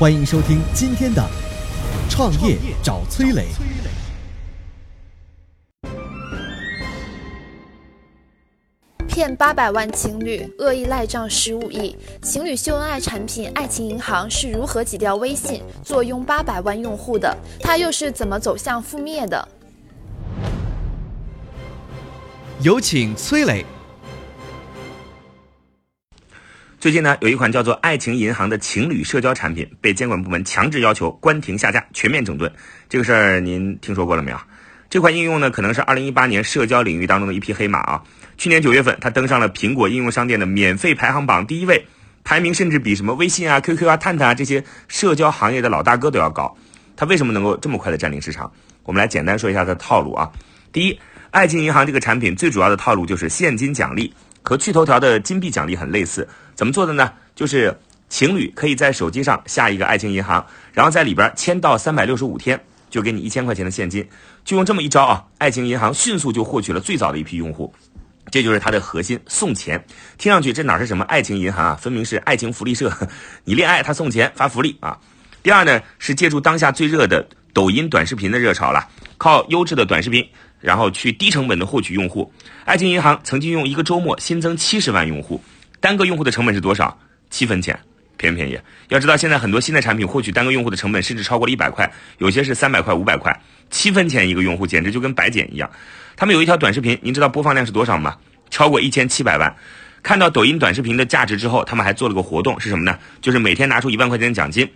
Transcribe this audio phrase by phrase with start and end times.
[0.00, 1.20] 欢迎收听今天的
[2.10, 3.48] 《创业找崔磊》。
[9.06, 17.36] 骗八百万情侣，恶意赖账十五亿，情侣秀恩爱产品爱情银行是如何挤掉微信、坐拥八百万用户的？
[17.60, 19.46] 它又是怎么走向覆灭的？
[22.62, 23.66] 有请崔磊。
[26.80, 32.50] 最近呢，有一款叫做“爱情银行”的情侣社交产品被监管部门强制要求关停下架，全面整顿。
[32.88, 34.40] 这个事儿您听说过了没有？
[34.88, 38.02] 这款应用呢，可能是2018年社交领域当中的一匹黑马啊。
[38.38, 41.86] 去年九月份，它登上了苹果应用商店的免费排行榜第一位，
[42.24, 46.56] 排名甚至比什么微信啊、QQ 啊、探探啊这些社交行业的老大哥都要高。
[46.96, 48.50] 它为什么能够这么快的占领市场？
[48.84, 50.32] 我们来简单说一下它的套路啊。
[50.72, 50.98] 第一，
[51.30, 56.28] 爱情银行这个产品最主要的套路就是现金奖励，和趣头条的金币奖励很类似。
[56.54, 57.12] 怎么做的呢？
[57.34, 57.76] 就是
[58.08, 64.06] 情侣可以在手机上下一个爱情银行，然后在里边签到三百六十五天，就给你一千块钱的现金。
[64.44, 67.72] 就用这么一招啊，爱情银行迅速就获取了最早的一批用户。
[68.30, 69.84] 这就是它的核心，送钱。
[70.16, 71.74] 听上去这哪是什么爱情银行啊？
[71.74, 72.92] 分明是爱情福利社。
[73.44, 74.96] 你恋爱，他送钱发福利啊。
[75.42, 78.86] 第二呢，是借助当下最热的抖音短视频的热潮了，
[79.18, 80.28] 靠优质的短视频，
[80.60, 82.32] 然后去低成本的获取用户。
[82.64, 85.42] 爱情银行曾经用一个周末新增七十万用户，
[85.80, 86.98] 单个用户的成本是多少？
[87.30, 87.78] 七分钱，
[88.16, 88.58] 便不便宜？
[88.88, 95.70] 要知道现在很多新的产品获取单个用户的成本甚至超过了一百块，有些是三百块、五百块，七分钱一个用户简直就跟白捡一样。
[96.16, 98.16] 他们有一条短视频，您知道播放量是多少吗？
[98.50, 99.54] 超过一千七百万。
[100.02, 102.98] 看到抖音短视频的价值之后，他们还做了个活动，是什么呢？
[103.20, 104.68] 就是每天拿出一万块钱的奖金，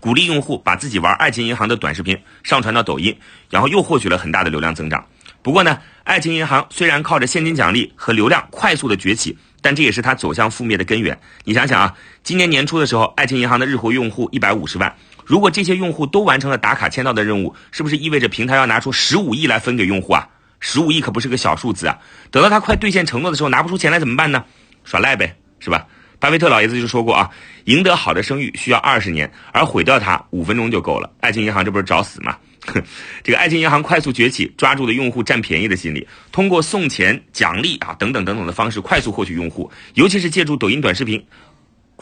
[0.00, 3.16] 鼓励用户把自己玩爱情银行的短视频上传到抖音，
[3.48, 5.06] 然后又获取了很大的流量增长。
[5.42, 11.18] 不过呢，爱情银行虽然靠着现金奖励和流量快速的崛起，但这也是它走向覆灭的根源。
[11.44, 14.94] 你想想啊，今年年初的时候，爱情银行的日活用户一百五十万，
[15.26, 20.28] 如果这些用户都完成了打卡签到的任务，是不是意味着平台要拿出十五亿来分给用户啊？
[20.60, 21.98] 十五亿可不是个小数字啊！
[22.30, 24.44] 等到他快兑现承诺的时候，拿不出钱来怎么办呢？
[24.84, 25.84] 耍赖呗，是吧？
[26.20, 27.28] 巴菲特老爷子就说过啊，
[27.64, 31.10] 赢得好的声誉需要二十年，而毁掉它五分钟就够了。
[31.18, 32.36] 爱情银行这不是找死吗？
[33.24, 41.24] 这个爱情银行快速崛起，抓住了用户占便宜的心理，通过送钱、奖励啊等等等等的方式快速获取用户，尤其是借助抖音短视频，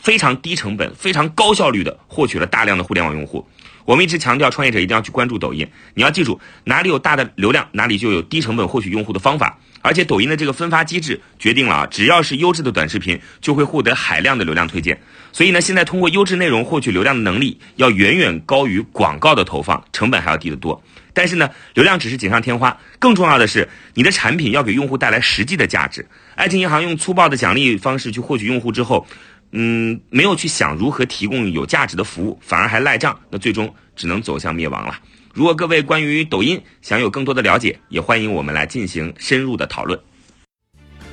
[0.02, 3.46] 非常低成本、非常高效率的获取了大量的互联网用户。
[3.84, 5.66] 我们一直强调，创业者一定要去关注抖音。
[5.94, 9.58] 你要记住，哪里有大的流量，哪里就有低成本获取用户的方法。
[9.82, 15.00] 而且，抖音的这个分发机制决定了啊，只要是优质的短视频，就会获得海量的流量推荐。
[15.32, 20.80] 所以呢，现在通过优质内容获取流量的能力，要远远高于广告的投放，成本还要低得多。
[21.12, 26.06] 但是呢，流量只是锦上添花，更重要的是，你的产品要给用户带来实际的价值。
[26.36, 29.06] 爱情银行用粗暴的奖励方式去获取用户之后。
[29.52, 34.94] 嗯，没有去想如何提供有价值的服务，反而还赖账，那最终只能走向灭亡了。
[35.34, 39.98] 如果各位关于抖音想有更多的了解，也欢迎我们来进行深入的讨论。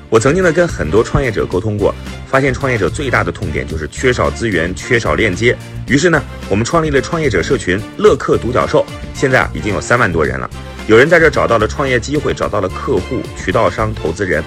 [0.10, 1.94] 我曾经呢跟很多创业者沟通过，
[2.28, 5.58] 发现创业者最大的痛点就是缺少资源、缺少链接。
[5.88, 10.50] 于是呢，我们创立了创业者社群“乐客独角兽”，现在啊已经有三万多人了。
[10.88, 14.42] 有人在这找到了创业机会，找到了客户、渠道商、投资人。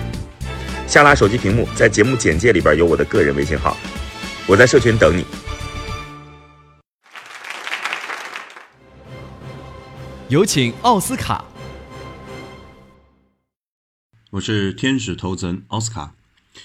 [0.91, 3.77] 下拉手机屏幕，在节目简介里边有我的个人微信号，
[4.49, 5.25] 我在社群等你。
[10.29, 11.45] 有请奥斯卡。
[14.31, 16.15] 我是天使投资人奥斯卡。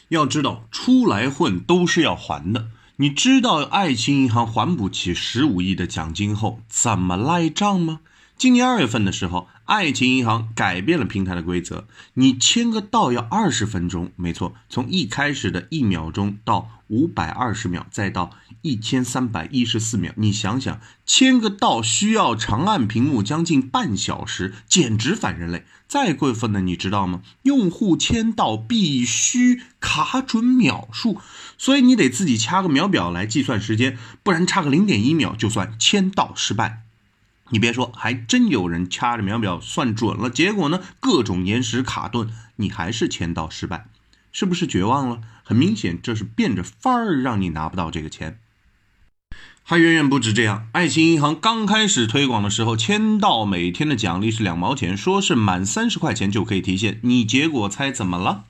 [0.07, 2.69] 要知道，出来混都是要还的。
[2.95, 7.99] 你知道爱情银行还不起十五亿的奖金后怎么赖账吗？
[8.35, 18.29] 今年二月份的时候，爱情银行改变了平台的规则，你签个到要二十分钟，没错，从一开始的一秒钟到五百二十秒，再到
[18.61, 25.65] 一千三百一十四秒，你想想，签个到需要长按屏幕将近半小时，简直反人类。
[25.87, 27.23] 再过分的，你知道吗？
[27.41, 31.19] 用户签到必须卡准秒数，
[31.57, 36.84] 所以你得自己掐个秒表来计算时间，不然差个零点一秒就算签到失败。
[37.49, 43.87] 你别说，还真有人掐着秒表算准了，结果呢，各种延时卡顿，你还是签到失败，
[44.31, 45.21] 是不是绝望了？
[45.43, 48.39] 很明显，这是变着法儿让你拿不到这个钱。
[49.67, 58.45] 还远远不止这样，爱情银行刚开始推广的时候，签到每天的奖励是两毛钱，说是满三十块钱就可以提现，你结果猜怎么了？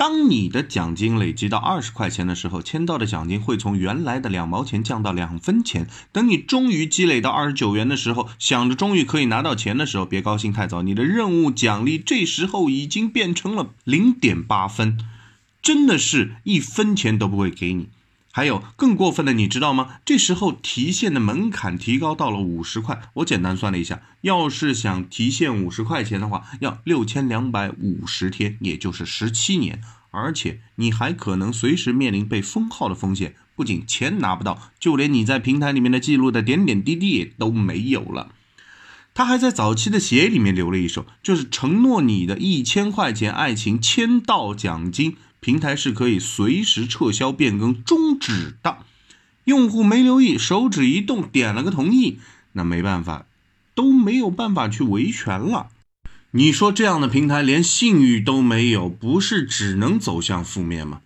[0.00, 5.86] 当你的奖金累积到二十块钱的时候，签到的奖金会从原来的两毛钱降到两分钱。
[6.10, 14.98] 等你终于积累到二十九元的时候，想着终于可以拿到钱的时候，别高兴太早，你的任务奖励这时候已经变成了零点八分，
[15.60, 17.90] 真的是一分钱都不会给你。
[18.32, 19.96] 还有更过分的，你知道吗？
[20.04, 23.00] 这时候提现的门槛提高到了五十块。
[23.14, 29.80] 我简单算了一下，要是想提现五十块钱的话，要六千两百五十天，也就是十七年。
[30.12, 38.32] 而且你还可能随时面临被封号的风险，不仅钱拿不到，就连你在平台里面的记录的点点滴滴也都没有了。
[39.12, 45.16] 他还在早期的协议里面留了一手，就是承诺你的一千块钱爱情签到奖金。
[45.40, 48.78] 平台是可以随时撤销、变更、终止的。
[49.44, 52.18] 用户没留意，手指一动，点了个同意，
[52.52, 53.26] 那没办法，
[53.74, 55.68] 都没有办法去维权了。
[56.32, 61.00] 你说这样的平台连信誉都没有，不是只能走向负面吗？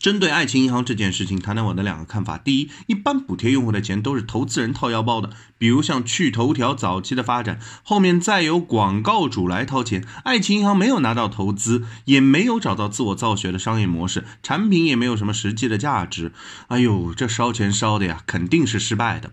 [0.00, 2.38] 针对爱情银行这件事情，谈谈我的两个看法。
[2.38, 10.02] 第一，一般补贴用户的钱都是投资人掏腰包的，比如像趣头条早期的发展，后面再由广告主来掏钱。
[10.24, 16.32] 爱情银行没有拿到投资，也没有找到自我造血的商业模式，产品也没有什么实际的价值。
[16.68, 19.32] 哎呦，这烧钱烧的呀，肯定是失败的。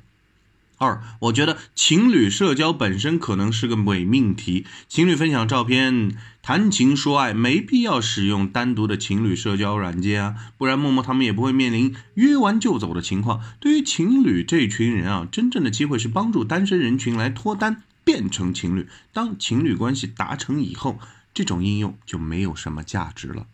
[0.80, 4.66] 二，我觉得情侣社交本身可能是个伪命题。
[4.88, 13.42] 情侣分享照片、谈情说爱，没必要使用单独的情侣社交软件啊，不然默默他们也不会面临约完就走的情况。
[13.60, 18.88] 对于情侣这群人啊，真正的机会是帮助单身人群来脱单，变成情侣。
[19.12, 21.00] 当情侣关系达成以后，
[21.34, 23.48] 这种应用就没有什么价值了。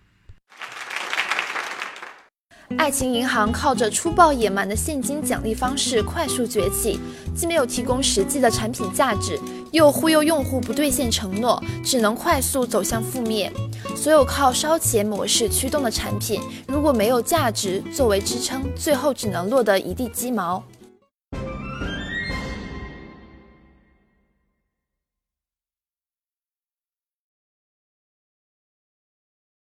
[2.77, 6.99] 爱情银行靠着粗暴野蛮的现金奖励方式快速崛起，
[7.35, 9.39] 既没有提供实际的产品价值，
[9.71, 13.51] 又忽悠用户不兑现承诺，只能快速走向覆灭。
[13.95, 20.61] 所有靠烧钱模式驱动的产品，如果没有价值作为支撑，最后只能落得一地鸡毛。